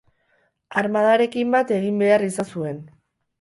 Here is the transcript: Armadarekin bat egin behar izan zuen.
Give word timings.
Armadarekin 0.81 1.51
bat 1.57 1.75
egin 1.77 2.01
behar 2.05 2.25
izan 2.29 2.51
zuen. 2.57 2.83